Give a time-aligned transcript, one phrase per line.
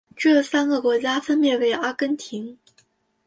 [0.15, 2.57] 这三个国家分别为阿根廷。